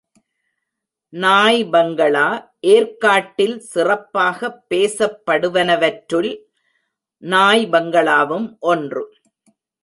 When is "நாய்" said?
1.13-1.65, 7.17-7.69